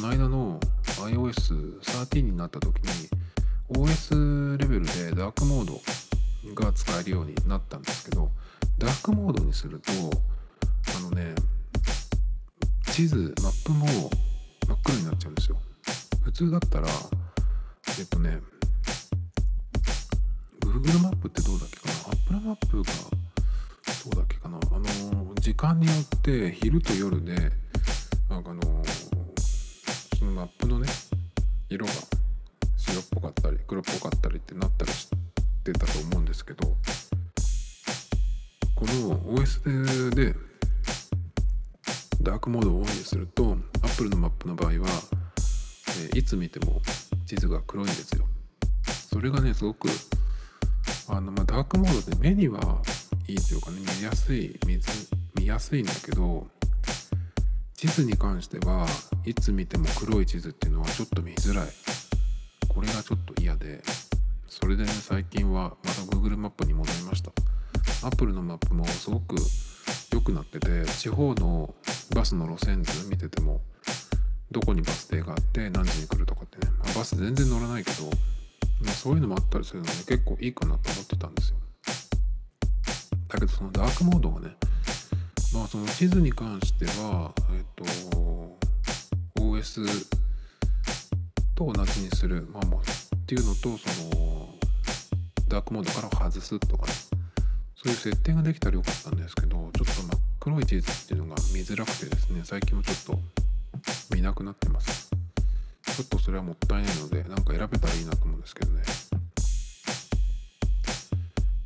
[0.00, 3.08] の間の iOS13 になった時に
[3.70, 5.80] OS レベルでダークモード
[6.54, 8.30] が使えるようになったんですけど
[8.78, 9.92] ダークモードにすると
[10.96, 11.34] あのね
[12.92, 13.86] 地図マップも
[14.66, 15.56] 真っ暗になっちゃうんですよ。
[16.24, 16.88] 普通だったら
[17.98, 18.38] えっとね
[20.60, 23.17] Google マップってどうだっけかな？Apple マップが
[24.10, 24.58] どうだっけかな。
[24.72, 27.34] あの時間によって昼と夜で
[28.30, 28.62] なんかあの
[30.18, 30.88] そのマップのね
[31.68, 31.92] 色が
[32.76, 35.08] 白っぽかったり黒っぽかったりってなったりし
[35.64, 36.66] てたと思うんですけど
[38.74, 40.34] この OS で
[42.22, 44.88] ダークモードをオンにすると Apple のマップの場合は、
[46.14, 46.80] え、いつ見ても
[47.26, 48.26] 地図が黒いんですよ。
[49.10, 49.88] それがねすごく
[51.08, 52.80] あの、まあ、ダークモードで目には
[53.28, 54.80] いいというかね見やすい見
[55.34, 56.46] 見やすいんだけど
[57.76, 58.86] 地図に関しては
[59.24, 61.68] いつ見ても黒い地図っていうのはちょっと見づらい。
[62.68, 63.82] これがちょっと嫌で
[64.46, 67.30] それでね最近はまた Google マップに戻りました。
[68.06, 69.36] Apple のマップもすごく
[70.12, 71.74] 良くなってて地方の
[72.14, 73.60] バスの路線図見てても
[74.50, 81.56] どこにバス停があって何時に来るとかってね、まあ、バス全然乗らないけど、まあ、そういうのもあったりするので結構いいかなと思ってたんですよ。
[83.28, 84.56] だけどそのダークモードがね
[85.52, 87.84] まあその地図に関してはえっ、と
[89.40, 89.86] OS
[91.54, 94.48] と同じにする、まあ、もっていうのとその
[95.48, 96.92] ダークモードから外すとかね
[97.74, 103.18] そういう設定ができたらよかったんですけどちょっと真っ黒い地図っていうのが見づらくてですね最近もちょっと
[104.14, 105.10] 見なくなってます。
[105.82, 108.82] ちょっとそれはもったいないのでなんか選べたらいいなと思うんですけどね。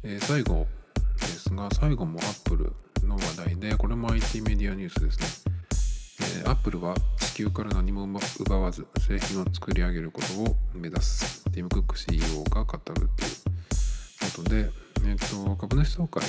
[0.05, 0.67] え、最後。
[1.27, 2.73] ですが最後も Apple
[3.07, 5.53] の話題でこれも IT メディアニュースですね
[6.23, 8.07] えー、Apple は地球から何も
[8.39, 13.09] 奪わず製品を作り上げることを目指すティム・クック CEO が語るという
[14.37, 14.70] ことで、
[15.05, 16.23] えーと、株主総会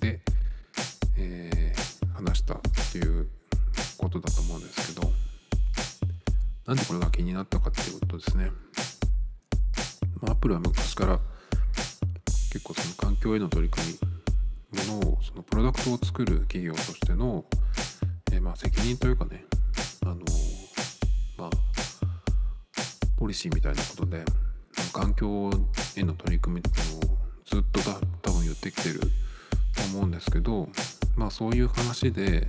[0.00, 0.20] で、
[1.16, 2.60] えー、話したっ
[2.92, 3.28] ていう
[3.96, 5.10] ことだと思うんですけど
[6.66, 8.50] なんでこれが気になったかっていうことですね。
[10.20, 11.18] まあ、Apple は昔から
[12.50, 13.86] 結構その環境への取り組
[14.72, 17.44] みものをそのプロダクトを作る企業としての
[18.32, 19.44] えまあ、責任というかね
[20.02, 20.16] あの
[21.36, 21.50] まあ
[23.16, 24.24] ポリシーみたいなことで
[24.92, 25.50] 環境
[25.96, 29.06] への取り組みっていうのをずっとだ多分言ってきてると
[29.92, 30.68] 思うんですけど
[31.16, 32.48] まあそういう話で、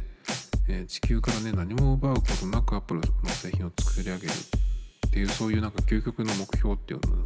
[0.67, 7.23] えー、地球からね何も奪うことなくアップルの製品を作り上げるっていうそういうなんか究極の目標っていうのをね、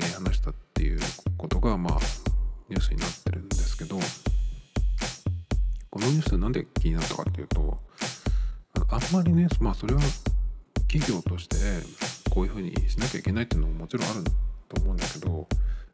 [0.00, 1.00] えー、話したっていう
[1.42, 1.98] ことがまあ
[2.68, 3.98] ニュースになってるんですけど
[5.90, 7.80] このニュースなんで気になったかっていうと
[8.74, 10.00] あんまりねまあそれは
[10.88, 11.56] 企業として
[12.30, 14.22] こういうふうにしなきゃいけないっていうのももちろんある
[14.68, 15.48] と思うんだけど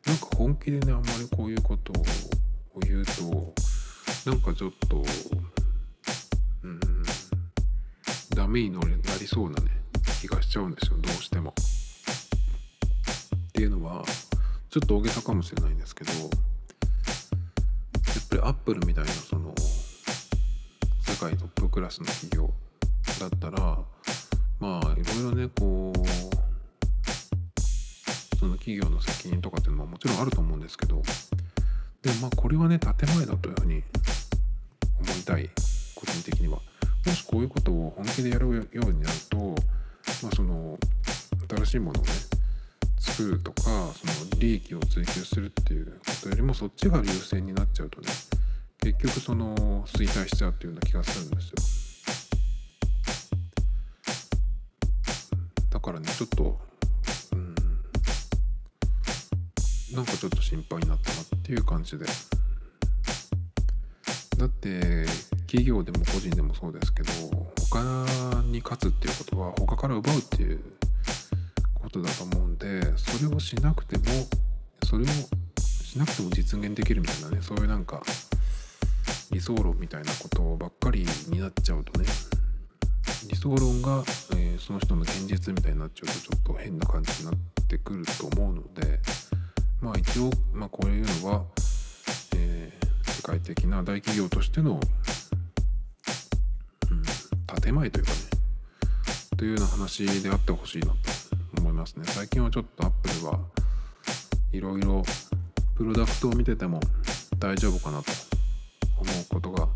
[0.06, 3.54] なんか本気でねあんまりこういうことを言うと
[4.30, 5.02] なんかちょっと
[6.62, 6.80] うん
[8.34, 8.80] ダメにな
[9.18, 9.70] りそうなね
[10.20, 11.54] 気がしちゃうんですよどうしても。
[13.48, 14.04] っていうのは
[14.78, 16.28] ちょっと大げさかもしれないんですけどやっ
[18.30, 19.52] ぱりアップルみたいなその
[21.04, 22.48] 世界トップクラスの企業
[23.18, 23.76] だったら
[24.60, 25.98] まあいろいろねこう
[28.38, 31.02] その企業の責任とかっていうのももちろんあると思うんですけど
[32.02, 33.82] でまあこれはね建前だというふうに
[35.00, 35.50] 思いたい
[35.96, 36.60] 個人的には。
[37.04, 39.36] もしこういうことを本気でやるようになると、
[40.22, 40.78] まあ、その
[41.48, 42.10] 新しいものをね
[43.00, 43.92] 作るとかその
[44.38, 48.08] 利益を追求するっていうことよりもそっちが優先になっちゃうとね
[48.80, 51.54] 結局その衰退しちゃうっていうような気がするんですよ。
[55.70, 56.58] だからねちょっと
[57.32, 57.54] うん
[59.94, 62.06] なんかちょっと心配になったなっていう感じで。
[64.38, 65.04] だって
[65.48, 67.12] 企業でも個人でもそうですけど
[67.70, 67.80] 他
[68.44, 70.60] に勝つっていうことは他から奪うっていう
[71.78, 74.04] ことだと思うんでそれをしなくても
[74.84, 75.06] それを
[75.60, 78.02] しなくても実現できるみたいなねそういうなんか
[79.30, 82.06] 理想論みたいなことばっかりになっちゃうとね
[83.28, 84.02] 理想論が、
[84.36, 89.00] えー、その人の現実みたいになっちゃうとちょっと変な感じになってくると思うので
[89.80, 91.44] まあ一応、まあ、こういうのは、
[92.36, 94.80] えー、世界的な大企業としての、
[96.90, 98.16] うん、建前というかね
[99.36, 101.17] というような話であってほしいなと。
[101.56, 102.04] 思いますね。
[102.06, 103.40] 最近はちょっとアップルは
[104.52, 105.02] いろいろ
[105.76, 106.80] プロダクトを見てても
[107.38, 108.10] 大丈夫かなと
[108.98, 109.68] 思うことが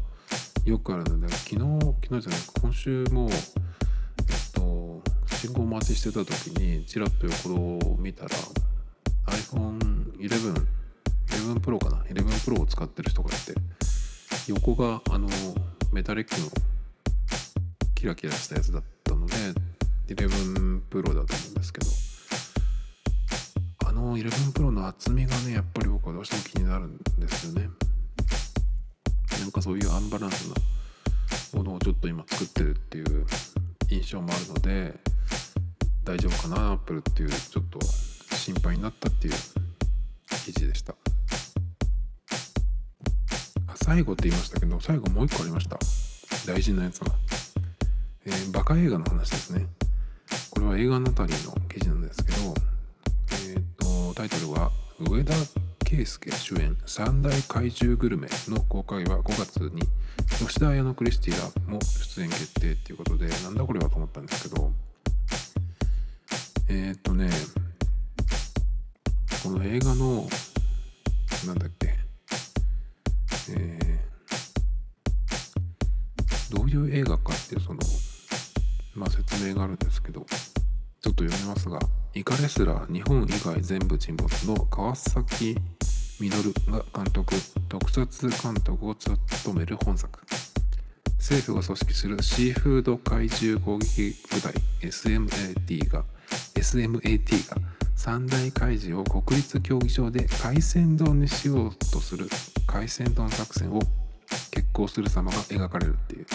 [0.65, 1.59] よくあるので昨日
[2.03, 5.03] 昨日じゃない今週もえっと
[5.37, 8.31] 信号待ちしてた時にちらっと横を見たら
[9.27, 10.67] iPhone11
[11.29, 13.55] 11 Pro かな11 Pro を使ってる人がいて
[14.49, 15.29] 横があの
[15.93, 16.49] メタリックの
[17.95, 19.35] キラキラしたやつだったので
[20.15, 21.87] 11 Pro だと思うんですけど
[23.89, 27.69] あの11 Pro の厚みがねやっぱり僕はどうしても気になるんですよね。
[29.41, 30.55] なんかそういうアンバランスな
[31.59, 33.27] ものをちょっと今作ってるっていう
[33.89, 34.95] 印象もあるので
[36.05, 37.81] 大丈夫かなアップルっていうちょっと
[38.37, 39.35] 心配になったっていう
[40.45, 40.95] 記事でした。
[43.67, 45.79] あ最後って言いましたけど最後もう一個ありました。
[46.47, 47.13] 大事なやつが、
[48.27, 49.67] えー、バカ映画の話ですね。
[50.63, 52.55] これは映画ナタリーの記事なんですけど
[53.51, 55.35] えっ、ー、とタイトルは上田
[55.85, 59.83] 圭介主演三大怪獣グルメの公開は5月に
[60.39, 64.71] 吉田彩乃クリスティラも出演決定っていうことでなんだこれはと思ったんですけど
[66.69, 67.29] えー、っとね
[69.43, 70.29] この映画の
[71.49, 71.93] なんだっけ
[73.51, 77.81] えー、どういう映画かっていうその
[78.95, 80.25] まあ説明があるんですけど
[81.03, 81.81] ちょっと読みますが
[82.15, 85.57] イカレスラー日本以外全部沈没の川崎
[86.21, 86.31] 実
[86.71, 87.35] が監督
[87.69, 90.21] 特撮監督を務める本作。
[91.19, 96.05] 政府が組織するシーフード怪獣攻撃部隊 SMAT が
[96.55, 97.57] SMAT が
[97.97, 102.29] 三大怪獣を国立競技場で海鮮丼にしようとする
[102.67, 103.81] 海鮮丼作戦を
[104.51, 106.27] 決行する様が描かれるっていう、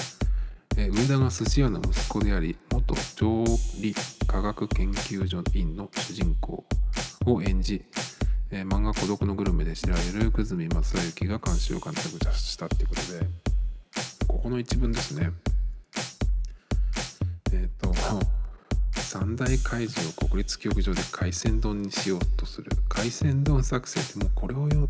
[0.78, 3.43] え上田が寿司屋の息子であり元調
[3.82, 3.93] 理
[4.28, 6.66] 科学研究所員の主人公
[7.26, 7.84] を演じ
[8.50, 13.28] えー、漫画「孤独のグルメ」で知られる久住正幸が監修を監督したっていうことで
[14.28, 15.32] ここの一文ですね。
[17.52, 17.94] えっ、ー、と
[18.94, 22.72] 三大怪獣を国立競技場で海鮮丼にしようとする。
[22.88, 24.88] 海鮮丼作戦ってもうこれを読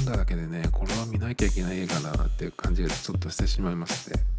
[0.00, 4.29] んだだけでねこれは見なきゃいけない映画だなっていう感じがちょっとしてしまいまして。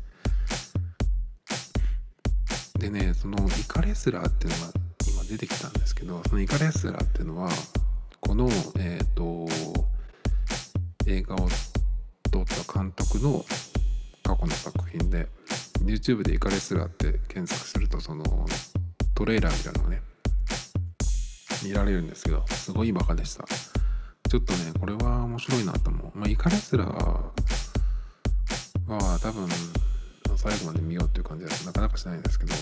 [2.82, 4.74] でねそのイカレスラーっていうのが
[5.08, 7.48] 今出てきたんですけどそのイカレスラーっていうのは
[8.20, 9.48] この、えーと、
[11.06, 11.48] 映画を
[12.32, 13.46] 撮った監督の
[14.24, 15.28] 過去の作品で
[15.84, 18.24] YouTube で「イカレスラー」って検索するとその
[19.14, 20.02] トレーラーみたいなのがね
[21.64, 23.46] 見られるんですけどすごいバカでした。
[24.28, 26.90] ちょっとねこれは面白いなと思う、まあ、イカレスラー
[28.88, 29.48] は多分
[30.42, 32.54] 最後まで見ようっていう感じはなかなかしないんですけど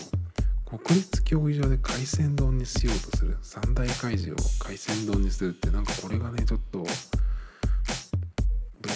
[0.66, 6.86] 国立競技場で海鮮丼にしようとする三大怪獣を海鮮丼にするってなんかこれがねちょっとど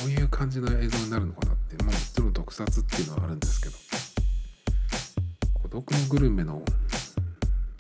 [0.05, 3.75] ういう感じの映像になるのかなってまあもちろん特撮っていうのはあるんですけど
[5.53, 6.61] 孤独のグルメの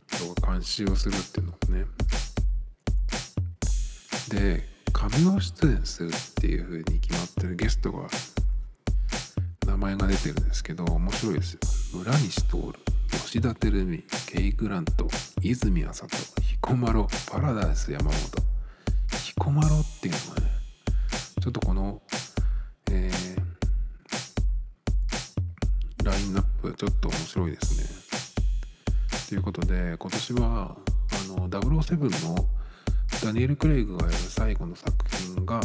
[0.07, 1.85] 人が監修をするっていうのもね
[4.29, 8.07] で神を出演するっていう風に決まってるゲストが
[9.83, 11.59] 前が出てるんですけど面白いですよ。
[11.99, 12.57] 村西徹
[13.17, 15.09] 吉田照美ケイ・グラント
[15.41, 18.13] 泉麻人彦摩呂パラダイス山本。
[19.25, 20.47] 彦摩呂っていうのがね
[21.41, 22.01] ちょっとこの
[22.91, 27.83] えー、ラインナップちょっと面白いですね。
[29.27, 32.47] ということで今年はあの007の
[33.21, 35.59] ダニエル・クレイグがやる最後の作品が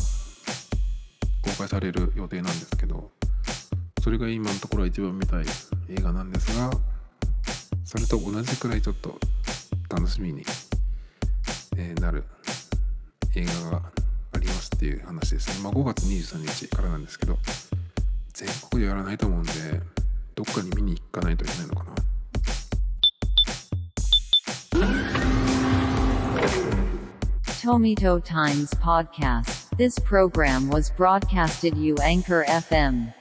[1.42, 3.12] 公開される予定なんですけど
[4.02, 5.44] それが今のところ一番見たい
[5.90, 6.70] 映画なんですが
[7.84, 9.18] それと同じくらいちょっと
[9.88, 10.44] 楽しみに、
[11.78, 12.24] えなる
[13.34, 13.82] 映画が
[14.34, 15.64] ありますっていう話ですね。
[15.64, 17.38] まあ、5月23日からなんですけど
[18.34, 19.52] 全国でやらないと思うんで
[20.34, 21.94] どっかに見に行かないといけないのかな。
[27.60, 29.76] Tomito Times Podcast.
[29.76, 33.17] This program was broadcasted you Anchor FM.